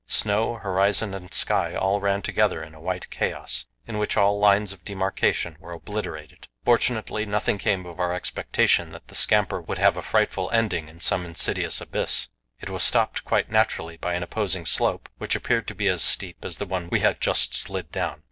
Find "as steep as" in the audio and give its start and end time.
15.87-16.57